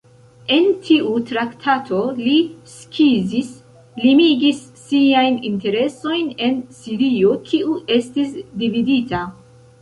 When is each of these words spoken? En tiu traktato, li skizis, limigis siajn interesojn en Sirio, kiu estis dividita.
En 0.53 0.67
tiu 0.85 1.09
traktato, 1.31 1.99
li 2.21 2.37
skizis, 2.71 3.51
limigis 4.05 4.63
siajn 4.85 5.37
interesojn 5.51 6.33
en 6.47 6.57
Sirio, 6.79 7.37
kiu 7.53 7.77
estis 7.99 8.35
dividita. 8.65 9.23